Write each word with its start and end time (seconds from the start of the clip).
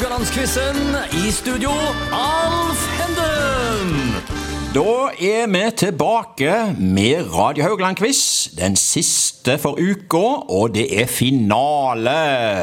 Rogalandsquizen. 0.00 0.96
I 1.12 1.30
studio, 1.30 1.70
Alf 2.12 2.80
Henden. 2.96 4.14
Da 4.74 5.10
er 5.12 5.46
vi 5.46 5.64
tilbake 5.76 6.74
med 6.78 7.28
Radio 7.34 7.64
Haugland-quiz. 7.64 8.48
Den 8.56 8.76
siste 8.76 9.58
for 9.58 9.76
uka, 9.76 10.24
og 10.48 10.72
det 10.74 10.86
er 11.02 11.06
finale 11.06 12.16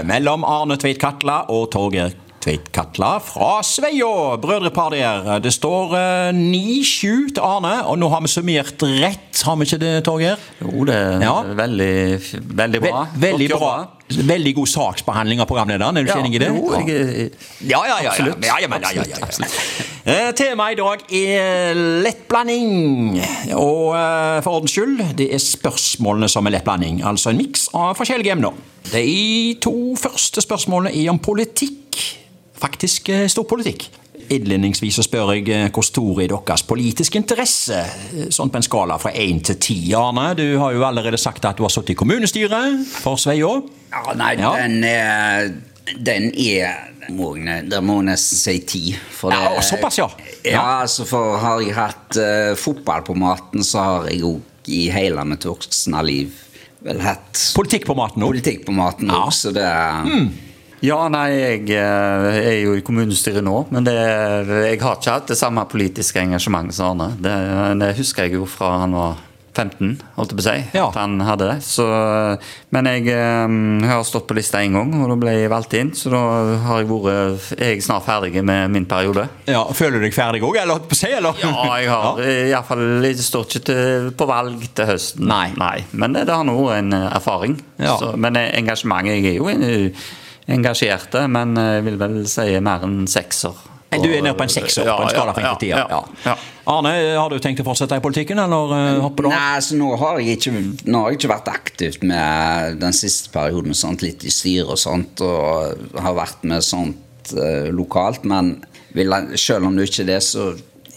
mellom 0.09 0.43
Arne 0.43 0.79
Tveit 0.81 0.97
Katla 0.97 1.43
og 1.53 1.69
Torgeir 1.71 2.15
Tveit 2.47 2.69
Katla 2.71 3.17
fra 3.19 3.57
Sveio. 3.59 4.37
Brødrepar 4.39 4.93
der. 4.95 5.25
Det 5.43 5.51
står 5.51 5.91
eh, 5.99 6.29
9-7 6.31 7.33
til 7.35 7.41
Arne, 7.43 7.73
og 7.91 7.97
nå 7.99 8.07
har 8.07 8.21
vi 8.23 8.29
summert 8.31 8.85
rett, 8.87 9.41
har 9.43 9.57
vi 9.59 9.65
ikke 9.67 9.79
det, 9.81 9.89
Torgeir? 10.07 10.39
Jo, 10.61 10.85
det 10.87 10.95
er 10.95 11.25
Ja. 11.25 11.33
veldig, 11.43 11.89
veldig 12.55 12.79
bra. 12.85 13.01
Ve 13.17 13.33
veldig 13.33 13.49
bra. 13.51 13.71
Veldig 14.31 14.53
god 14.55 14.69
saksbehandling 14.71 15.41
av 15.43 15.49
programlederen, 15.49 15.97
er 15.99 16.05
du 16.05 16.07
ikke 16.13 16.23
enig 16.23 16.37
i 16.37 16.39
det? 16.39 16.47
Jo, 16.55 16.71
jeg, 16.87 17.31
Ja, 17.67 17.81
ja, 17.83 17.97
ja. 17.97 18.03
ja. 18.05 18.09
Absolutt. 18.13 18.45
ja, 18.47 18.55
ja, 18.61 18.67
men, 18.71 18.81
ja, 18.81 18.91
ja, 18.95 19.03
ja, 19.03 19.17
ja. 19.19 19.47
Eh, 20.07 20.31
Temaet 20.31 20.71
i 20.71 20.79
dag 20.79 21.03
er 21.11 21.73
lettblanding. 22.05 23.17
Og 23.59 23.91
eh, 23.97 24.37
for 24.45 24.61
ordens 24.61 24.71
skyld, 24.71 25.03
det 25.19 25.27
er 25.35 25.43
spørsmålene 25.43 26.29
som 26.31 26.47
er 26.47 26.55
lettblanding. 26.55 27.03
Altså 27.03 27.33
en 27.33 27.41
miks 27.43 27.67
av 27.75 27.97
forskjellige 27.99 28.37
emner. 28.37 28.55
De 28.93 29.57
to 29.59 29.75
første 29.99 30.39
spørsmålene 30.47 30.95
er 30.95 31.11
om 31.11 31.19
politikk. 31.19 31.83
Faktisk 32.57 33.09
eh, 33.13 33.27
storpolitikk. 33.29 33.87
Innledningsvis 34.33 34.97
så 34.97 35.03
spør 35.05 35.29
jeg 35.37 35.45
eh, 35.53 35.67
hvor 35.71 35.85
stor 35.85 36.21
er 36.23 36.31
deres 36.33 36.63
politiske 36.67 37.19
interesse? 37.21 37.77
Eh, 38.17 38.27
Sånn 38.33 38.49
på 38.51 38.59
en 38.59 38.65
skala 38.65 38.97
fra 39.01 39.11
én 39.13 39.39
til 39.45 39.59
ti. 39.61 39.77
Arne, 39.97 40.31
du 40.37 40.45
har 40.61 40.73
jo 40.75 40.83
allerede 40.87 41.19
sagt 41.21 41.45
at 41.47 41.57
du 41.59 41.63
har 41.67 41.71
sittet 41.73 41.93
i 41.95 41.99
kommunestyret 42.01 42.81
for 42.97 43.19
Sveio. 43.21 43.53
Ja, 43.93 44.03
nei, 44.19 44.33
Ja. 44.41 44.55
den 44.63 44.83
er 44.83 45.51
Den 46.03 46.31
er 46.35 46.73
må 47.09 47.37
jeg, 47.37 47.69
Det 47.69 47.79
må 47.81 48.01
jeg 48.01 48.09
nesten 48.09 48.37
si 48.41 48.57
ti. 48.67 48.81
For 49.15 49.31
det, 49.31 49.37
ja, 49.39 49.61
såpass, 49.63 49.97
ja. 50.01 50.09
Ja, 50.43 50.51
Ja. 50.51 50.63
altså 50.81 51.05
for 51.07 51.37
har 51.39 51.61
jeg 51.63 51.75
hatt 51.77 52.17
uh, 52.19 52.55
fotball 52.59 53.05
på 53.07 53.15
maten, 53.15 53.63
så 53.63 53.79
har 53.85 54.09
jeg 54.11 54.21
òg 54.27 54.41
i 54.67 54.89
hele 54.91 55.23
mitt 55.23 55.45
voksne 55.47 56.01
liv 56.03 56.33
vel 56.83 56.99
hatt 56.99 57.39
Politikk 57.55 57.85
på 57.87 57.95
maten 57.95 58.21
òg? 58.21 58.33
politikk 58.35 58.65
på 58.67 58.75
maten 58.75 59.07
Ja. 59.07 59.29
så 59.31 59.53
det 59.55 59.63
er 59.63 60.27
Ja, 60.85 60.99
nei, 61.09 61.27
jeg 61.33 61.63
eh, 61.73 62.27
er 62.37 62.57
jo 62.61 62.75
i 62.77 62.83
kommunestyret 62.85 63.45
nå, 63.45 63.55
men 63.73 63.87
det, 63.87 63.95
jeg 63.97 64.81
har 64.83 64.99
ikke 64.99 65.15
hatt 65.15 65.31
det 65.31 65.39
samme 65.39 65.63
politiske 65.69 66.21
engasjementet 66.21 66.77
som 66.77 66.91
Arne. 66.93 67.15
Det, 67.21 67.37
det 67.81 67.95
husker 67.97 68.27
jeg 68.27 68.37
jo 68.37 68.49
fra 68.49 68.75
han 68.83 68.93
var 68.97 69.23
15, 69.57 69.95
holdt 70.17 70.33
jeg 70.33 70.37
på 70.37 70.43
å 70.43 70.45
si. 70.45 70.55
Ja. 70.77 70.85
At 70.91 70.99
han 70.99 71.15
hadde 71.25 71.47
det. 71.49 71.55
Så, 71.65 71.85
men 72.75 72.89
jeg, 72.91 73.07
jeg, 73.09 73.87
har 73.89 74.03
stått 74.05 74.27
på 74.29 74.37
lista 74.37 74.61
én 74.61 74.77
gang, 74.77 74.91
og 74.99 75.09
da 75.11 75.17
ble 75.19 75.33
jeg 75.33 75.51
valgt 75.51 75.73
inn. 75.79 75.89
Så 75.97 76.11
da 76.13 76.21
har 76.67 76.83
jeg 76.83 76.89
vært, 76.91 77.49
er 77.57 77.73
jeg 77.73 77.85
snart 77.85 78.05
ferdig 78.05 78.43
med 78.45 78.75
min 78.75 78.85
periode. 78.89 79.27
Ja, 79.49 79.63
Føler 79.77 79.97
du 79.97 80.07
deg 80.07 80.15
ferdig 80.15 80.43
òg, 80.45 80.59
eller? 80.61 80.83
På 80.85 80.97
seg, 80.97 81.17
eller? 81.17 81.41
Ja, 81.41 81.55
jeg 81.81 81.89
har 81.89 82.21
i 82.27 82.53
hvert 82.53 82.69
fall 82.69 82.85
Jeg 83.07 83.25
står 83.25 83.49
ikke 83.49 83.63
til, 83.71 84.11
på 84.19 84.29
valg 84.29 84.69
til 84.77 84.91
høsten. 84.91 85.27
Nei. 85.31 85.81
Men 85.97 86.15
det, 86.15 86.27
det 86.29 86.37
har 86.37 86.45
nå 86.47 86.57
en 86.75 86.93
eh, 86.93 87.09
erfaring. 87.17 87.57
Ja. 87.81 87.97
Så, 87.97 88.13
men 88.19 88.37
engasjementet 88.37 89.17
Jeg 89.17 89.33
er 89.33 89.41
jo 89.41 89.51
en, 89.51 89.65
eh, 90.47 90.53
engasjert, 90.55 91.17
men 91.29 91.57
eh, 91.57 91.73
jeg 91.77 91.87
vil 91.91 91.97
vel 92.01 92.21
si 92.29 92.47
mer 92.63 92.85
enn 92.87 93.01
sekser. 93.11 93.65
Du 93.87 94.09
er 94.11 94.19
nede 94.19 94.35
på 94.35 94.43
en 94.43 94.51
sekser 94.51 94.83
på 94.83 95.03
en 95.05 95.09
skala 95.13 95.33
fra 95.33 95.53
1 95.53 95.59
til 95.61 95.67
ti. 95.67 95.69
ja, 95.71 95.85
Ja. 95.89 96.01
ja. 96.25 96.35
Arne, 96.67 96.91
har 97.15 97.31
du 97.31 97.37
tenkt 97.39 97.61
å 97.63 97.65
fortsette 97.69 97.95
i 97.95 98.03
politikken, 98.03 98.39
eller 98.43 98.73
uh, 98.75 98.99
hopper 99.05 99.23
du 99.23 99.29
av? 99.29 99.35
Nei, 99.37 99.61
så 99.63 99.77
nå 99.79 99.93
har 100.01 100.17
jeg 100.19 100.35
ikke, 100.35 100.51
nå 100.91 101.03
har 101.03 101.13
jeg 101.13 101.21
ikke 101.21 101.29
vært 101.31 101.51
aktivt 101.53 102.03
med 102.03 102.81
den 102.81 102.95
siste 102.97 103.31
perioden, 103.31 103.77
sånt, 103.77 104.03
litt 104.03 104.25
i 104.27 104.33
styret 104.33 104.73
og 104.75 104.81
sånt, 104.81 105.23
og 105.23 106.01
har 106.03 106.17
vært 106.17 106.43
med 106.51 106.65
sånt 106.67 107.31
eh, 107.31 107.69
lokalt, 107.71 108.27
men 108.27 108.57
vil, 108.97 109.15
selv 109.39 109.69
om 109.69 109.79
det 109.79 109.87
ikke 109.87 110.03
er 110.03 110.11
det, 110.11 110.19
så 110.27 110.49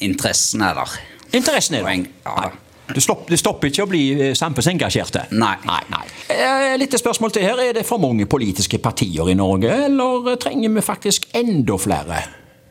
interessen 0.03 0.67
er 0.67 0.75
der. 0.83 0.98
Interessen 1.31 1.79
er 1.79 1.87
der. 1.87 2.11
ja. 2.27 2.51
Nei. 2.95 3.05
stopper, 3.05 3.30
det 3.34 3.39
stopper 3.40 3.70
ikke 3.70 3.84
å 3.86 3.90
bli 3.90 4.02
eh, 4.17 4.34
samfunnsengasjerte? 4.39 5.27
Nei. 5.33 5.55
nei, 5.67 5.80
nei. 5.92 6.02
Eh, 6.34 6.74
Litt 6.80 6.98
spørsmål 6.98 7.33
til 7.36 7.42
her. 7.46 7.62
Er 7.68 7.73
det 7.80 7.86
for 7.89 7.98
mange 8.02 8.27
politiske 8.30 8.78
partier 8.83 9.30
i 9.30 9.34
Norge, 9.39 9.70
eller 9.86 10.36
trenger 10.42 10.74
vi 10.77 10.84
faktisk 10.84 11.30
enda 11.34 11.79
flere? 11.79 12.23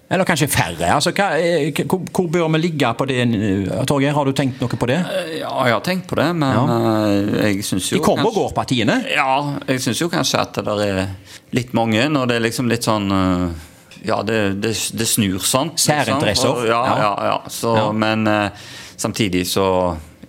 Eller 0.09 0.25
kanskje 0.25 0.47
færre? 0.50 0.88
Altså, 0.90 1.12
hva, 1.13 1.28
eh, 1.38 1.69
hvor, 1.85 2.00
hvor 2.09 2.28
bør 2.34 2.47
vi 2.56 2.62
ligge 2.63 2.90
på 2.97 3.06
det? 3.06 3.19
eh, 3.22 3.85
Torgeir, 3.85 4.16
har 4.18 4.25
du 4.25 4.31
tenkt 4.34 4.58
noe 4.62 4.68
på 4.81 4.88
det? 4.90 4.97
Ja, 5.38 5.52
jeg 5.68 5.75
har 5.75 5.84
tenkt 5.85 6.08
på 6.09 6.18
det, 6.18 6.25
men 6.34 6.50
ja. 6.50 7.44
jeg 7.46 7.62
syns 7.68 7.91
jo 7.91 8.00
De 8.00 8.03
kommer 8.08 8.25
og 8.31 8.34
går, 8.40 8.50
partiene. 8.58 8.96
Ja, 9.13 9.59
jeg 9.69 9.84
syns 9.85 10.02
jo 10.02 10.09
kanskje 10.09 10.41
at 10.41 10.58
det 10.66 10.78
er 10.88 11.12
litt 11.53 11.75
mange, 11.78 12.08
når 12.09 12.25
det 12.31 12.40
er 12.40 12.46
liksom 12.47 12.72
litt 12.74 12.88
sånn 12.90 13.06
eh, 13.13 13.68
Ja, 14.09 14.24
det, 14.25 14.40
det, 14.63 14.74
det 14.97 15.06
snur 15.08 15.44
sånn. 15.46 15.75
liksom. 15.75 15.94
Særinteresser. 15.94 16.58
Liksom. 16.58 16.68
Ja, 16.74 16.84
Ja. 17.06 17.13
ja. 17.29 17.38
Så. 17.53 17.75
Men 17.94 18.25
eh, 18.28 18.50
samtidig 18.97 19.46
så 19.47 19.68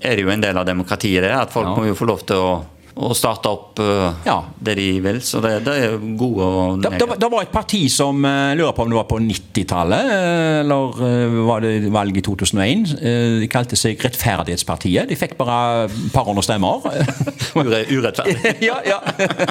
er 0.02 0.16
det 0.16 0.22
jo 0.24 0.30
en 0.30 0.40
del 0.40 0.56
av 0.56 0.64
demokratiet, 0.66 1.22
det. 1.22 1.30
At 1.32 1.50
folk 1.52 1.66
Ja. 1.66 1.74
må 1.76 1.86
jo 1.86 1.94
få 1.94 2.06
lov 2.06 2.24
til 2.26 2.36
å, 2.36 2.64
å 2.96 3.12
starte 3.14 3.48
opp 3.48 3.78
eh, 3.78 4.12
Ja. 4.26 4.38
det 4.58 4.74
de 4.76 4.86
vil. 5.00 5.20
Så 5.24 5.40
det, 5.44 5.52
det 5.64 5.74
er 5.84 5.94
gode 6.18 6.42
og 6.46 6.80
Det, 6.82 6.90
det, 6.98 7.06
var- 7.08 7.16
det 7.22 7.30
var 7.32 7.42
et 7.46 7.52
parti 7.52 7.84
som 7.92 8.24
eh, 8.24 8.54
lurer 8.58 8.72
på 8.76 8.82
om 8.82 8.90
det 8.90 8.98
var 8.98 9.06
på 9.10 9.20
90-tallet, 9.22 10.10
eh, 10.10 10.60
eller 10.64 11.40
var 11.46 11.60
det 11.64 11.90
valget 11.92 12.18
i 12.18 12.24
2001. 12.26 12.96
eh, 13.00 13.38
De 13.40 13.48
kalte 13.52 13.76
seg 13.78 14.00
Rettferdighetspartiet. 14.04 15.08
De 15.08 15.16
fikk 15.16 15.36
bare 15.38 15.86
et 15.86 16.12
par 16.12 16.24
hundre 16.28 16.42
stemmer. 16.44 16.80
Ure, 17.60 17.82
urettferdig. 17.90 18.56
ja, 18.68 18.76
ja. 18.86 18.98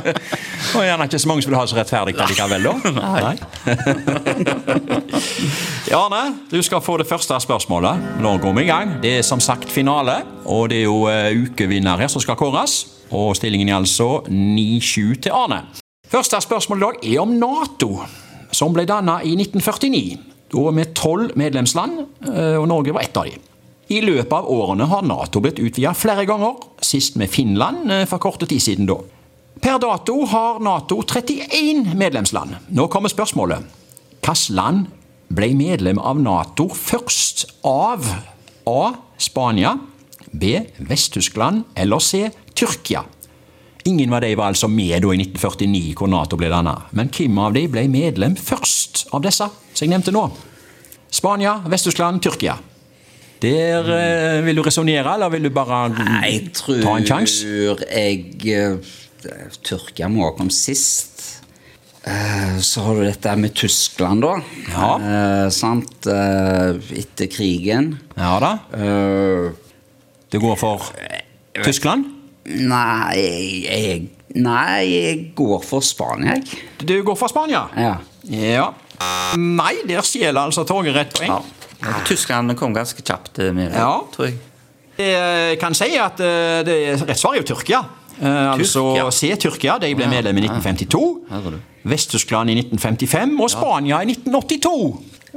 Og 0.78 0.84
gjerne 0.86 1.06
ikke 1.10 1.20
så 1.20 1.28
mange 1.30 1.44
som 1.44 1.52
vil 1.52 1.60
ha 1.60 1.66
så 1.68 1.76
rettferdig 1.80 2.14
likevel, 2.20 2.64
da. 2.64 2.74
Nei. 2.96 3.36
Arne, 5.96 6.22
du 6.52 6.60
skal 6.64 6.82
få 6.84 6.98
det 7.02 7.08
første 7.10 7.38
spørsmålet. 7.42 8.04
Nå 8.24 8.36
går 8.44 8.54
vi 8.58 8.64
i 8.66 8.70
gang. 8.70 8.96
Det 9.04 9.18
er 9.20 9.26
som 9.26 9.42
sagt 9.44 9.70
finale, 9.72 10.20
og 10.46 10.70
det 10.72 10.84
er 10.84 10.88
jo 10.88 11.00
ukevinner 11.46 12.00
her 12.04 12.12
som 12.12 12.22
skal 12.24 12.38
kåres. 12.40 12.80
Og 13.16 13.36
stillingen 13.38 13.70
er 13.70 13.80
altså 13.80 14.22
9-7 14.30 15.22
til 15.26 15.34
Arne. 15.34 15.64
Første 16.10 16.42
spørsmål 16.42 16.78
i 16.78 16.82
dag 16.86 17.14
er 17.14 17.22
om 17.22 17.36
Nato, 17.38 17.92
som 18.52 18.74
ble 18.74 18.86
dannet 18.90 19.26
i 19.26 19.36
1949. 19.38 20.18
Da 20.50 20.72
med 20.74 20.94
tolv 20.98 21.36
medlemsland, 21.38 22.00
eh, 22.26 22.58
og 22.58 22.68
Norge 22.68 22.94
var 22.94 23.06
ett 23.06 23.18
av 23.18 23.30
dem. 23.30 23.46
I 23.90 24.02
løpet 24.02 24.34
av 24.34 24.50
årene 24.50 24.86
har 24.90 25.06
Nato 25.06 25.42
blitt 25.42 25.62
utvidet 25.62 25.98
flere 25.98 26.26
ganger, 26.26 26.58
sist 26.82 27.18
med 27.18 27.30
Finland 27.30 27.92
eh, 27.92 28.06
for 28.10 28.22
korte 28.22 28.50
tid 28.50 28.62
siden 28.62 28.90
da. 28.90 28.98
Per 29.60 29.78
dato 29.82 30.26
har 30.26 30.60
Nato 30.64 31.02
31 31.04 31.94
medlemsland. 31.98 32.56
Nå 32.70 32.88
kommer 32.88 33.10
spørsmålet. 33.10 33.66
Hvilket 34.22 34.50
land 34.56 34.86
ble 35.34 35.54
medlem 35.58 36.00
av 36.02 36.22
Nato 36.22 36.70
først 36.74 37.46
av 37.66 38.06
A. 38.70 38.94
Spania, 39.20 39.76
B. 40.32 40.62
Vest-Tyskland 40.78 41.66
eller 41.76 42.00
C. 42.00 42.30
Tyrkia? 42.60 43.06
Ingen 43.88 44.12
av 44.14 44.22
de 44.26 44.34
var 44.36 44.52
altså 44.52 44.68
med 44.68 44.92
i 44.92 45.14
1949, 45.24 45.94
hvor 45.98 46.10
Nato 46.12 46.38
ble 46.38 46.50
dannet. 46.52 46.90
Men 46.92 47.10
hvem 47.16 47.38
av 47.42 47.54
de 47.56 47.64
ble 47.72 47.86
medlem 47.90 48.36
først 48.36 49.06
av 49.16 49.24
disse 49.24 49.48
som 49.48 49.86
jeg 49.86 49.94
nevnte 49.94 50.12
nå? 50.14 50.26
Spania, 51.16 51.56
Vest-Tyskland, 51.72 52.20
Tyrkia. 52.22 52.58
Der 53.40 53.88
eh, 53.96 54.42
Vil 54.44 54.60
du 54.60 54.66
resonnere, 54.66 55.14
eller 55.16 55.32
vil 55.32 55.48
du 55.48 55.54
bare 55.56 55.86
Nei, 55.96 56.26
jeg 56.34 56.50
tror 56.60 56.82
ta 56.84 56.98
en 57.00 57.08
sjanse? 57.08 57.48
jeg 57.88 58.26
eh, 58.52 58.92
Tyrkia 59.64 60.10
må 60.12 60.26
ha 60.28 60.34
kommet 60.36 60.54
sist. 60.58 61.24
Eh, 62.04 62.60
Så 62.60 62.84
har 62.84 63.00
du 63.00 63.06
dette 63.08 63.36
med 63.40 63.56
Tyskland, 63.56 64.22
da. 64.28 64.36
Ja. 64.76 64.92
Eh, 65.00 65.48
sant? 65.56 66.04
Eh, 66.12 67.00
Etter 67.00 67.32
krigen. 67.32 67.94
Ja 68.20 68.36
da. 68.44 68.54
Uh, 68.76 69.56
det 70.30 70.44
går 70.44 70.60
for 70.60 70.84
Tyskland? 71.64 72.19
Nei, 72.50 73.16
jeg, 73.68 74.04
nei, 74.42 74.84
jeg 74.90 75.18
går 75.38 75.62
for 75.66 75.86
Spania, 75.86 76.38
jeg. 76.40 76.62
Du 76.82 76.96
går 77.06 77.18
for 77.20 77.30
Spania? 77.32 77.68
Ja. 77.78 77.96
Ja. 78.30 78.70
Nei, 79.38 79.76
der 79.88 80.02
stjeler 80.06 80.42
altså 80.48 80.66
toget 80.68 80.96
rett 80.98 81.14
poeng. 81.16 81.30
Ja. 81.80 81.94
Tyskland 82.08 82.52
kom 82.60 82.74
ganske 82.76 83.04
kjapt 83.06 83.38
eh, 83.40 83.54
med 83.56 83.72
det, 83.72 83.80
Ja. 83.80 84.00
tror 84.16 84.28
jeg. 84.32 84.40
Jeg 85.00 85.60
kan 85.62 85.74
si 85.78 85.94
at 85.96 86.20
eh, 86.20 86.60
det 86.68 86.76
er 86.90 87.06
rett 87.08 87.20
svar 87.22 87.38
er 87.38 87.40
jo 87.40 87.46
Tyrkia. 87.54 87.80
Eh, 88.20 88.52
altså 88.52 88.82
Tyrkia. 88.98 89.12
C. 89.16 89.30
Tyrkia. 89.40 89.78
De 89.80 89.94
ble 89.96 90.10
medlem 90.12 90.42
i 90.42 90.48
1952. 90.50 91.06
Her. 91.30 91.60
Vest-Tyskland 91.88 92.52
i 92.52 92.58
1955 92.60 93.38
og 93.40 93.50
Spania 93.54 94.02
i 94.04 94.10
1982. 94.12 94.74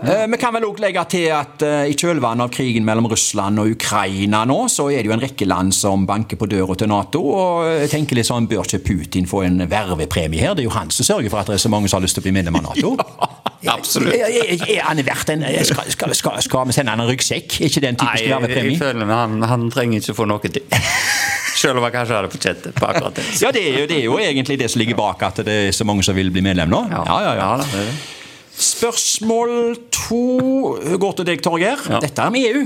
Eh, 0.00 0.26
Vi 0.26 0.38
kan 0.40 0.54
vel 0.54 0.64
også 0.64 0.80
legge 0.86 1.02
til 1.12 1.26
at 1.36 1.62
eh, 1.66 1.90
i 1.92 1.96
kjølvannet 1.98 2.46
av 2.46 2.52
krigen 2.54 2.86
mellom 2.86 3.10
Russland 3.12 3.60
og 3.60 3.74
Ukraina 3.74 4.42
nå, 4.48 4.58
så 4.72 4.88
er 4.90 5.02
det 5.02 5.10
jo 5.10 5.16
en 5.16 5.24
rekke 5.24 5.48
land 5.48 5.74
som 5.76 6.06
banker 6.08 6.40
på 6.40 6.48
døra 6.48 6.76
til 6.78 6.88
Nato. 6.88 7.20
Og 7.28 7.66
jeg 7.82 7.90
tenker 7.92 8.16
litt 8.16 8.28
sånn, 8.30 8.48
bør 8.50 8.64
ikke 8.64 8.82
Putin 8.86 9.28
få 9.28 9.44
en 9.46 9.66
vervepremie 9.68 10.40
her? 10.40 10.56
Det 10.56 10.64
er 10.64 10.70
jo 10.70 10.76
han 10.76 10.92
som 10.94 11.08
sørger 11.10 11.32
for 11.32 11.42
at 11.42 11.52
det 11.52 11.58
er 11.58 11.64
så 11.66 11.72
mange 11.72 11.92
som 11.92 12.00
har 12.00 12.06
lyst 12.06 12.16
til 12.18 12.24
å 12.24 12.28
bli 12.28 12.34
medlem 12.38 12.56
av 12.62 12.70
Nato. 12.70 12.94
absolutt. 13.76 14.16
Er, 14.16 14.32
er, 14.46 14.64
er 14.78 14.86
han 14.88 15.02
verdt 15.06 15.34
en 15.36 15.44
skal, 15.68 15.92
skal, 15.92 16.16
skal, 16.16 16.40
skal 16.48 16.70
vi 16.70 16.78
sende 16.78 16.96
han 16.96 17.04
en 17.04 17.12
ryggsekk? 17.12 17.60
Er 17.60 17.68
ikke 17.68 17.84
det 17.84 17.92
en 17.92 18.00
typisk 18.00 18.32
vervepremie? 18.32 18.64
Nei, 18.64 18.78
jeg 18.78 18.82
føler 18.86 19.12
han, 19.12 19.36
han 19.52 19.68
trenger 19.74 20.00
ikke 20.00 20.16
få 20.22 20.28
noe 20.30 20.48
til. 20.48 20.64
Selv 21.62 21.78
om 21.78 21.84
han 21.84 21.92
kanskje 21.94 22.16
hadde 22.16 22.32
det 22.32 22.72
på 22.74 22.88
akkurat 22.88 23.20
det. 23.20 23.28
Ja, 23.44 23.52
det 23.54 23.60
er, 23.68 23.76
jo, 23.82 23.84
det 23.90 24.00
er 24.00 24.06
jo 24.08 24.16
egentlig 24.18 24.56
det 24.58 24.70
som 24.72 24.80
ligger 24.80 24.96
bak 24.98 25.20
at 25.28 25.44
det 25.44 25.58
er 25.68 25.76
så 25.76 25.84
mange 25.86 26.02
som 26.02 26.16
vil 26.16 26.32
bli 26.32 26.42
medlem 26.42 26.72
nå. 26.72 26.80
Ja, 26.90 27.04
ja, 27.04 27.36
ja. 27.36 27.52
ja. 27.60 28.21
Spørsmål 28.58 29.76
to 29.94 30.22
går 31.00 31.18
til 31.18 31.28
deg, 31.28 31.42
Torgeir. 31.44 31.84
Dette 32.02 32.24
er 32.24 32.32
med 32.34 32.48
EU. 32.48 32.64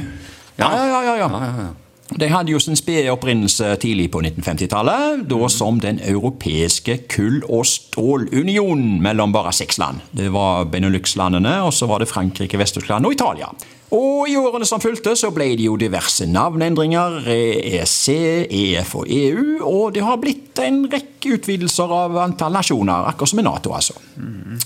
Ja, 0.58 0.70
ja, 0.72 1.02
ja. 1.04 1.18
ja, 1.26 1.50
ja. 1.64 1.72
De 2.14 2.28
hadde 2.30 2.52
jo 2.52 2.60
sin 2.62 2.78
spede 2.78 3.10
opprinnelse 3.10 3.72
tidlig 3.82 4.06
på 4.14 4.20
1950-tallet, 4.22 5.24
da 5.26 5.48
som 5.50 5.80
Den 5.82 5.98
europeiske 5.98 7.00
kull- 7.10 7.42
og 7.50 7.66
stålunion 7.66 9.00
mellom 9.02 9.34
bare 9.34 9.52
seks 9.52 9.80
land. 9.82 10.04
Det 10.14 10.30
var 10.32 10.68
Benelux-landene, 10.70 11.58
og 11.66 11.74
så 11.74 11.88
var 11.90 11.98
det 12.00 12.08
Frankrike, 12.08 12.58
Vest-Tyskland 12.58 13.06
og 13.06 13.12
Italia. 13.18 13.50
Og 13.94 14.26
i 14.26 14.34
årene 14.34 14.66
som 14.66 14.82
fulgte, 14.82 15.12
så 15.14 15.28
ble 15.34 15.52
det 15.54 15.68
jo 15.68 15.76
diverse 15.78 16.26
navneendringer, 16.26 17.20
EEC, 17.30 18.16
EF 18.50 18.94
og 18.98 19.12
EU, 19.12 19.44
og 19.62 19.92
det 19.94 20.02
har 20.02 20.18
blitt 20.18 20.58
en 20.64 20.80
rekke 20.90 21.36
utvidelser 21.36 21.92
av 21.94 22.16
antall 22.24 22.56
nasjoner, 22.56 23.06
akkurat 23.12 23.30
som 23.30 23.42
i 23.42 23.44
Nato, 23.46 23.74
altså. 23.76 23.94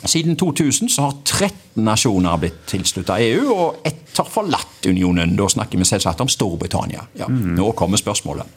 Siden 0.08 0.38
2000 0.40 0.88
så 0.94 1.10
har 1.10 1.18
13 1.26 1.84
nasjoner 1.84 2.40
blitt 2.40 2.64
tilslutta 2.70 3.18
EU, 3.26 3.44
og 3.52 3.84
ett 3.84 4.16
har 4.16 4.30
forlatt 4.30 4.88
unionen. 4.88 5.36
Da 5.36 5.50
snakker 5.52 5.80
vi 5.80 5.88
selvsagt 5.88 6.24
om 6.24 6.30
Storbritannia. 6.30 7.04
Ja, 7.20 7.28
Nå 7.28 7.72
kommer 7.76 8.00
spørsmålet. 8.00 8.48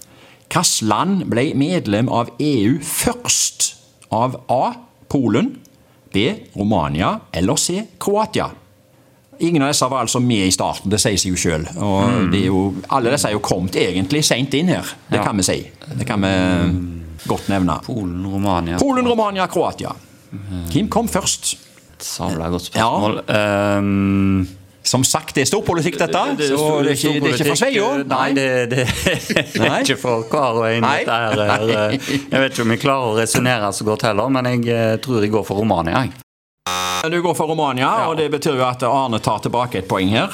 Hvilket 0.47 0.83
land 0.85 1.23
ble 1.31 1.49
medlem 1.57 2.09
av 2.13 2.31
EU 2.39 2.79
først? 2.85 3.71
Av 4.13 4.37
A. 4.53 4.63
Polen, 5.09 5.55
B. 6.13 6.27
Romania 6.55 7.15
eller 7.33 7.57
C. 7.57 7.81
Kroatia? 8.01 8.51
Ingen 9.39 9.61
av 9.65 9.71
disse 9.73 9.87
var 9.89 10.03
altså 10.05 10.19
med 10.21 10.47
i 10.47 10.51
starten, 10.51 10.89
det 10.91 10.99
sier 11.01 11.17
seg 11.17 11.33
jo 11.33 11.39
sjøl. 11.39 11.65
Alle 12.89 13.11
disse 13.13 13.27
er 13.27 13.33
jo 13.33 13.39
kommet 13.43 13.75
egentlig 13.75 14.23
seint 14.25 14.53
inn 14.53 14.67
her, 14.71 14.85
det 15.09 15.17
Ja. 15.19 15.23
kan 15.23 15.37
vi 15.37 15.43
si. 15.43 15.57
Det 15.97 16.05
kan 16.07 16.21
vi 16.21 16.31
godt 17.27 17.47
nevne. 17.49 17.79
Polen, 17.85 18.25
Romania 18.27 18.77
Polen, 18.77 19.07
Romania, 19.07 19.47
Kroatia. 19.47 19.91
Hvem 20.71 20.89
kom 20.89 21.07
først? 21.07 21.55
Sabla 21.99 22.49
godt 22.49 22.65
spørsmål. 22.71 23.21
Ehm, 23.29 24.47
Som 24.85 25.03
sagt, 25.03 25.33
det 25.35 25.41
er 25.43 25.45
storpolitikk, 25.45 25.97
dette. 25.97 26.11
så 26.13 26.81
det 26.83 26.91
er 26.91 26.97
ikke, 26.97 27.19
det 27.21 27.29
er 27.29 27.37
ikke 27.37 27.45
for 27.47 27.55
Sveio. 27.55 28.03
Nei, 28.03 28.33
det, 28.33 28.69
det, 28.69 28.87
det 29.53 29.61
er 29.69 29.79
ikke 29.79 29.95
for 29.97 30.25
hver 30.27 30.59
og 30.59 30.65
en. 30.67 30.83
Eh, 30.83 31.99
jeg 32.31 32.41
vet 32.41 32.51
ikke 32.51 32.61
om 32.65 32.71
jeg 32.75 32.79
klarer 32.83 33.13
å 33.13 33.15
resonnere 33.15 33.71
så 33.71 33.85
godt 33.87 34.01
heller, 34.09 34.27
men 34.27 34.45
jeg 34.45 34.67
eh, 34.67 34.97
tror 34.99 35.21
jeg 35.23 35.31
går 35.31 35.45
for 35.47 35.55
Romania. 35.63 36.01
Jeg. 36.03 36.11
Du 37.11 37.21
går 37.21 37.33
for 37.35 37.47
Romania, 37.51 37.89
og 38.07 38.15
det 38.15 38.29
betyr 38.31 38.55
jo 38.55 38.63
at 38.63 38.83
Arne 38.87 39.17
tar 39.19 39.41
tilbake 39.43 39.81
et 39.81 39.87
poeng 39.91 40.07
her. 40.13 40.31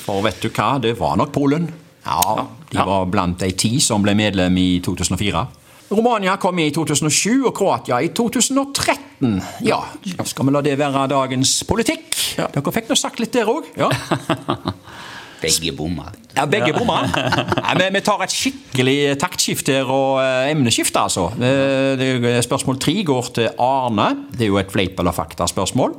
For 0.00 0.18
vet 0.24 0.40
du 0.42 0.48
hva, 0.50 0.72
det 0.82 0.96
var 0.98 1.14
nok 1.20 1.30
Polen. 1.36 1.68
Ja, 2.02 2.46
De 2.70 2.78
Ja. 2.78 2.84
var 2.84 3.04
blant 3.06 3.38
de 3.38 3.50
ti 3.52 3.78
som 3.80 4.02
ble 4.02 4.14
medlem 4.14 4.56
i 4.58 4.80
2004. 4.80 5.46
Romania 5.90 6.36
kom 6.36 6.58
i 6.58 6.70
2007 6.70 7.46
og 7.46 7.54
Kroatia 7.54 8.00
i 8.02 8.08
2013. 8.08 9.40
Ja, 9.62 9.80
skal 10.24 10.46
vi 10.46 10.50
la 10.52 10.60
det 10.62 10.78
være 10.78 11.06
dagens 11.08 11.62
politikk? 11.64 12.14
Dere 12.36 12.72
fikk 12.72 12.88
nå 12.88 12.96
sagt 12.96 13.18
litt 13.20 13.32
der 13.32 13.46
òg. 13.46 13.64
Ja. 13.76 13.88
Begge 15.40 15.72
bommer. 15.76 16.12
Ja, 16.36 16.44
begge 16.46 16.72
bomma. 16.76 16.98
Ja, 17.08 17.88
vi 17.94 18.00
tar 18.04 18.20
et 18.26 18.32
skikkelig 18.34 18.96
taktskifte 19.22 19.78
og 19.86 20.18
eh, 20.22 20.50
emneskifte, 20.52 21.00
altså. 21.00 21.30
Eh, 21.40 21.96
det- 22.00 22.44
Spørsmål 22.44 22.78
tre 22.82 22.94
går 23.08 23.30
til 23.38 23.48
Arne. 23.58 24.10
Det 24.36 24.42
er 24.46 24.52
jo 24.52 24.58
et 24.60 24.70
fleip 24.72 24.98
eller 25.00 25.12
fakta-spørsmål. 25.16 25.96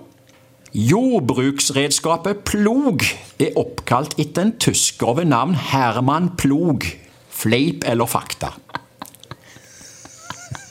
Jordbruksredskapet 0.71 2.45
plog 2.47 3.03
er 3.43 3.57
oppkalt 3.59 4.13
etter 4.21 4.45
en 4.45 4.53
tysker 4.61 5.17
ved 5.17 5.25
navn 5.33 5.55
Herman 5.71 6.29
Plog. 6.39 6.85
Fleip 7.41 7.83
eller 7.89 8.05
fakta? 8.07 8.53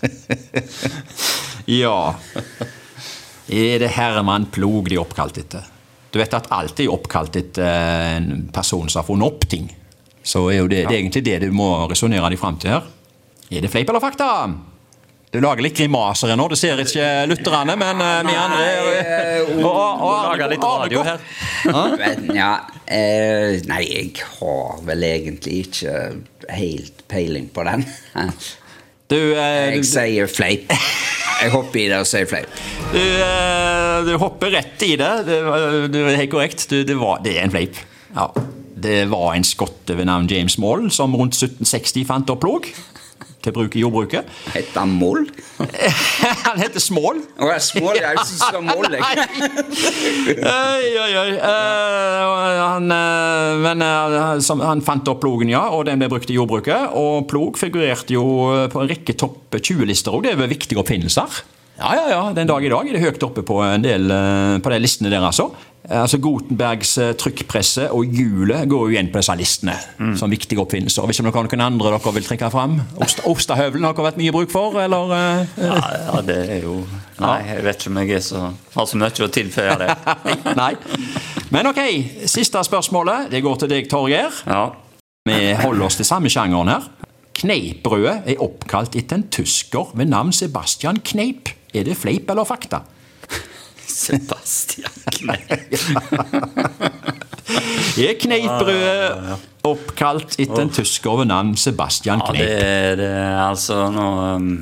ja 1.80 2.14
Er 3.50 3.78
det 3.82 3.90
Herman 3.92 4.46
Plog 4.54 4.88
de 4.88 4.96
er 4.96 5.02
oppkalt 5.02 5.36
etter? 5.42 5.66
Du 6.10 6.18
vet 6.18 6.32
at 6.34 6.48
alt 6.54 6.80
er 6.82 6.90
oppkalt 6.90 7.36
etter 7.38 8.16
en 8.16 8.48
person 8.54 8.88
som 8.90 9.02
har 9.02 9.06
funnet 9.06 9.30
opp 9.30 9.46
ting. 9.50 9.68
Så 10.22 10.48
er 10.52 10.66
det, 10.68 10.84
det 10.88 10.96
er 10.96 10.98
egentlig 10.98 11.22
det 11.24 11.38
du 11.46 11.52
må 11.54 11.70
resonnere 11.90 12.32
deg 12.32 12.40
fram 12.40 12.58
til 12.60 12.74
her. 12.74 12.90
Er 13.50 13.64
det 13.64 13.70
fleip 13.72 13.88
eller 13.90 14.02
fakta? 14.02 14.28
Du 15.30 15.38
lager 15.38 15.62
litt 15.62 15.76
grimaser 15.78 16.32
her 16.32 16.38
nå, 16.38 16.48
det 16.50 16.58
ser 16.58 16.80
ikke 16.82 17.06
lytterne, 17.30 17.76
men 17.78 18.00
uh, 18.02 18.16
vi 18.26 18.32
andre 18.34 18.64
eh, 18.98 19.52
og, 19.62 19.68
og, 19.70 20.14
Lager 20.26 20.50
litt 20.50 20.64
radio 20.66 21.04
her. 21.06 21.22
Men, 22.00 22.24
ja, 22.34 22.50
eh, 22.90 23.60
nei, 23.70 23.84
jeg 23.86 24.24
har 24.40 24.80
vel 24.88 25.06
egentlig 25.06 25.60
ikke 25.68 25.94
helt 26.50 27.04
peiling 27.10 27.46
på 27.54 27.62
den. 27.68 27.86
Du, 29.10 29.18
eh, 29.36 29.70
Jeg 29.76 29.84
du, 29.84 29.86
sier 29.86 30.30
fleip. 30.30 30.74
Jeg 31.40 31.52
hopper 31.54 31.80
i 31.80 31.88
det 31.88 31.98
og 32.02 32.08
sier 32.08 32.28
fleip. 32.28 32.60
du, 32.92 33.00
eh, 33.00 33.96
du 34.04 34.14
hopper 34.20 34.52
rett 34.52 34.82
i 34.84 34.94
det. 35.00 35.12
Det 35.26 35.40
er 35.40 36.18
helt 36.20 36.32
korrekt. 36.32 36.66
Du, 36.68 36.82
det, 36.84 36.96
var, 37.00 37.22
det 37.24 37.38
er 37.38 37.46
en 37.46 37.54
fleip. 37.54 37.80
Ja. 38.16 38.28
Det 38.80 39.02
var 39.10 39.34
en 39.36 39.44
skotte 39.44 39.96
ved 39.96 40.08
navn 40.08 40.28
James 40.30 40.56
Moll 40.60 40.88
som 40.92 41.12
rundt 41.16 41.36
1760 41.36 42.06
fant 42.08 42.32
opp 42.32 42.40
plog 42.44 42.68
til 43.44 43.54
bruk 43.56 43.76
i 43.76 43.82
jordbruket. 43.84 44.28
Heter 44.54 44.82
han 44.82 44.92
Moll? 45.00 45.26
Han 46.46 46.60
heter 46.60 46.82
Smål. 46.82 47.22
Å, 47.40 47.48
er 47.52 47.62
smål, 47.64 47.98
jeg 47.98 48.06
er 48.06 48.18
det 48.18 48.26
så 48.28 48.60
moll. 48.64 48.86
jeg. 48.92 49.02
Oi, 50.40 50.88
oi, 51.00 51.12
oi. 51.20 51.30
Eh, 51.36 52.60
han, 52.60 52.90
eh, 52.94 53.60
men 53.64 53.84
eh, 53.84 54.34
som, 54.44 54.62
han 54.64 54.82
fant 54.84 55.08
opp 55.12 55.22
plogen, 55.22 55.52
ja, 55.52 55.62
og 55.74 55.86
den 55.88 56.00
ble 56.00 56.10
brukt 56.12 56.30
i 56.32 56.36
jordbruket. 56.36 56.92
Og 56.98 57.26
plog 57.30 57.60
figurerte 57.60 58.16
jo 58.16 58.24
på 58.72 58.82
en 58.82 58.90
rekke 58.90 59.16
topp 59.20 59.56
20-lister, 59.60 60.14
og 60.16 60.26
det 60.26 60.34
er 60.34 60.50
viktige 60.50 60.80
oppfinnelser. 60.82 61.40
Ja, 61.80 61.94
ja, 61.96 62.06
ja. 62.12 62.22
Den 62.36 62.50
dag 62.50 62.64
i 62.64 62.72
dag 62.72 62.88
er 62.88 62.96
det 62.96 63.04
høyt 63.04 63.22
oppe 63.24 63.44
på 63.46 63.60
en 63.64 63.84
del 63.84 64.10
på 64.60 64.72
de 64.72 64.80
listene 64.82 65.12
der, 65.12 65.24
altså. 65.24 65.48
Eh, 65.88 65.96
Altså 66.02 66.18
Gutenbergs 66.20 66.90
eh, 67.00 67.12
trykkpresse 67.18 67.86
og 67.94 68.04
hjulet 68.12 68.66
går 68.68 68.82
jo 68.84 68.92
igjen 68.92 69.08
på 69.12 69.20
disse 69.22 69.36
listene 69.38 69.76
som 70.18 70.30
viktige 70.30 70.60
oppfinnelser. 70.60 71.06
Hvis 71.08 71.22
dere 71.22 71.32
har 71.32 71.46
noen 71.48 71.62
andre 71.64 71.94
dere 71.96 72.12
vil 72.18 72.26
trekke 72.26 72.50
fram? 72.52 72.74
Ost- 73.00 73.22
Ostehøvelen 73.26 73.86
har 73.88 73.94
dere 73.96 74.08
vært 74.10 74.20
mye 74.20 74.34
bruk 74.34 74.52
for, 74.52 74.76
eller? 74.82 75.14
eh, 75.16 75.46
Ja, 75.64 75.78
ja, 76.10 76.20
det 76.26 76.38
er 76.58 76.60
jo 76.66 76.76
Nei, 77.20 77.38
jeg 77.50 77.64
vet 77.66 77.80
ikke 77.82 77.90
om 77.92 77.98
jeg 78.00 78.14
er 78.16 78.22
så, 78.24 78.42
har 78.76 78.86
så 78.88 78.96
mye 78.96 79.24
å 79.26 79.32
tilføye 79.32 79.74
det. 79.80 79.88
Nei. 80.62 80.70
Men 81.52 81.66
ok, 81.68 81.80
siste 82.24 82.62
spørsmålet. 82.64 83.26
Det 83.34 83.42
går 83.44 83.58
til 83.60 83.68
deg, 83.74 83.88
Torgeir. 83.92 84.32
Ja. 84.48 84.62
Vi 85.28 85.36
holder 85.60 85.84
oss 85.84 85.98
til 86.00 86.08
samme 86.08 86.30
sjangeren 86.32 86.70
her. 86.72 86.86
Kneippbrødet 87.40 88.14
er 88.32 88.40
oppkalt 88.40 88.96
etter 88.96 89.18
en 89.20 89.26
tysker 89.32 89.92
ved 89.96 90.08
navn 90.08 90.32
Sebastian 90.32 91.02
Kneip. 91.04 91.52
Er 91.76 91.84
det 91.84 91.98
fleip 92.00 92.32
eller 92.32 92.48
fakta? 92.48 92.80
Sebastian. 93.86 95.09
Er 98.00 98.14
kneippbrødet 98.20 99.46
oppkalt 99.66 100.36
etter 100.40 100.62
en 100.62 100.70
tysker 100.72 101.18
ved 101.20 101.28
navn 101.28 101.56
Sebastian 101.60 102.22
Ja, 102.22 102.30
det 102.32 102.44
Kneip? 102.46 102.62
er 102.64 103.00
det 103.00 103.10
altså 103.44 103.80
nå 103.92 104.06
um, 104.36 104.52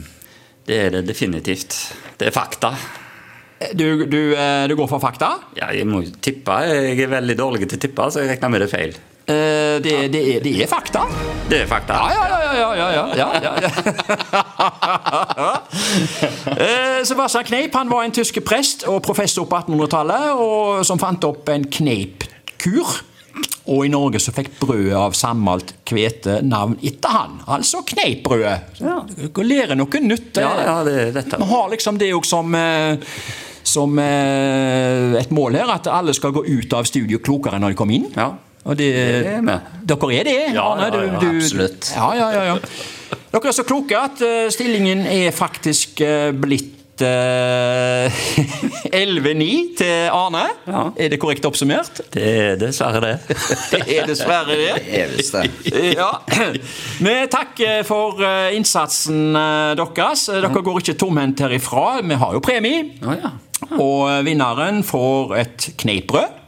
Det 0.66 0.78
er 0.86 0.90
det 0.96 1.04
definitivt. 1.08 1.76
Det 2.18 2.28
er 2.28 2.34
fakta. 2.34 2.72
Du, 3.74 4.04
du, 4.06 4.18
eh, 4.36 4.64
du 4.70 4.74
går 4.78 4.88
for 4.90 5.00
fakta? 5.02 5.30
Ja, 5.56 5.70
jeg 5.74 5.86
må 5.88 6.02
tippe. 6.22 6.52
Jeg 6.68 7.00
er 7.06 7.10
veldig 7.10 7.36
dårlig 7.38 7.66
til 7.68 7.78
å 7.78 7.82
tippe, 7.86 8.04
så 8.12 8.20
jeg 8.22 8.30
regner 8.34 8.52
med 8.52 8.60
det 8.62 8.68
er 8.68 8.74
feil. 8.74 8.98
Eh, 9.28 9.82
Det, 9.84 10.12
det, 10.12 10.36
er, 10.36 10.40
det 10.40 10.52
er 10.62 10.68
fakta? 10.70 11.02
Det 11.50 11.62
er 11.62 11.66
fakta. 11.68 11.92
Ja, 11.94 12.24
ja, 12.28 12.38
ja, 12.40 12.52
ja, 12.58 12.88
ja, 12.92 13.04
ja, 13.16 13.28
ja, 13.42 13.52
ja. 13.62 13.70
uh, 16.48 17.04
Sebastian 17.08 17.44
Kneip 17.44 17.74
han 17.76 17.90
var 17.92 18.06
en 18.06 18.14
tysk 18.16 18.40
prest 18.44 18.86
og 18.88 19.02
professor 19.04 19.44
på 19.48 19.58
1800-tallet, 19.60 20.32
og 20.32 20.80
som 20.88 21.00
fant 21.00 21.28
opp 21.28 21.48
en 21.52 21.68
kneipkur. 21.68 22.94
Og 23.68 23.84
i 23.84 23.90
Norge 23.92 24.20
så 24.24 24.32
fikk 24.32 24.54
brødet 24.62 24.96
av 24.96 25.12
sammalt 25.16 25.74
hvete 25.90 26.38
navn 26.48 26.78
etter 26.80 27.12
han. 27.12 27.36
Altså 27.52 27.82
kneipbrødet. 27.84 28.80
Ja. 28.80 29.02
Lærer 29.44 29.76
noe 29.76 30.00
nytt. 30.00 30.40
Ja, 30.40 30.54
ja, 30.64 30.78
det 30.88 31.12
dette. 31.18 31.36
Vi 31.36 31.50
har 31.52 31.68
liksom 31.74 32.00
det 32.00 32.08
òg 32.16 32.24
som 32.26 32.56
eh, 32.56 32.96
som 33.68 33.98
eh, 34.00 35.18
et 35.20 35.30
mål 35.34 35.58
her, 35.60 35.68
at 35.76 35.88
alle 35.92 36.14
skal 36.16 36.32
gå 36.32 36.46
ut 36.48 36.72
av 36.72 36.88
studio 36.88 37.20
klokere 37.20 37.58
enn 37.58 37.66
når 37.66 37.74
de 37.74 37.78
kom 37.84 37.92
inn. 37.92 38.08
Ja. 38.16 38.30
Og 38.68 38.76
det, 38.76 38.88
Det 38.92 39.32
er 39.32 39.44
vi. 39.46 39.58
Dere 39.88 40.14
er 40.20 40.24
det, 40.28 40.38
Ja, 40.54 40.64
Arne? 40.74 40.88
ja, 40.92 41.04
ja, 41.08 41.28
absolutt. 41.34 41.92
Ja, 41.96 42.08
ja, 42.18 42.30
ja, 42.36 42.42
ja. 42.52 42.56
Dere 43.32 43.48
er 43.48 43.56
så 43.56 43.64
kloke 43.64 43.96
at 43.96 44.20
uh, 44.24 44.48
stillingen 44.52 45.06
er 45.08 45.30
faktisk 45.36 46.02
uh, 46.04 46.28
blitt 46.36 46.74
eh, 47.04 48.12
11-9 48.92 49.48
til 49.78 50.08
Arne. 50.12 50.44
Ja. 50.66 50.82
Er 50.98 51.12
det 51.12 51.20
korrekt 51.22 51.46
oppsummert? 51.46 52.00
Det 52.12 52.24
er 52.24 52.56
dessverre 52.60 53.00
det. 53.04 53.36
Det 53.72 53.82
er 53.98 54.08
dessverre 54.08 54.56
det. 54.58 54.72
Det 54.84 55.02
er 55.02 55.12
visst 55.16 55.36
det. 55.36 55.44
Ja. 56.00 56.10
Vi 57.06 57.14
takker 57.30 57.84
for 57.88 58.20
eh, 58.26 58.56
innsatsen 58.58 59.36
eh, 59.38 59.76
deres. 59.78 60.26
Dere 60.32 60.50
går 60.70 60.82
ikke 60.82 60.96
tomhendt 60.98 61.44
herifra. 61.46 62.00
Vi 62.02 62.18
har 62.24 62.34
jo 62.36 62.42
premie. 62.44 62.84
Oh, 63.06 63.14
ja. 63.14 63.32
Og 63.78 64.24
vinneren 64.26 64.82
får 64.86 65.36
et 65.44 65.70
kneippbrød. 65.78 66.42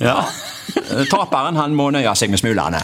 ja. 0.00 0.20
Taperen 1.10 1.56
han 1.60 1.74
må 1.76 1.90
nøye 1.94 2.14
seg 2.18 2.32
med 2.32 2.42
smulene. 2.42 2.82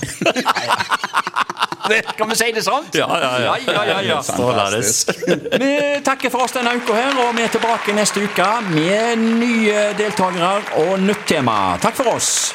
Kan 2.17 2.31
vi 2.31 2.37
si 2.39 2.53
det 2.55 2.63
sånn? 2.65 2.87
Ja, 2.95 3.09
ja, 3.19 3.31
ja. 3.43 3.57
ja. 4.07 4.21
Vi 5.59 5.71
takker 6.07 6.31
for 6.33 6.47
oss 6.47 6.55
denne 6.55 6.77
uka 6.79 6.95
her, 6.97 7.19
og 7.27 7.35
vi 7.37 7.43
er 7.45 7.53
tilbake 7.53 7.95
neste 7.97 8.23
uke 8.23 8.49
med 8.71 9.19
nye 9.43 9.89
deltakere 9.99 10.55
og 10.85 10.95
nytt 11.03 11.27
tema. 11.35 11.59
Takk 11.83 11.99
for 11.99 12.15
oss. 12.15 12.53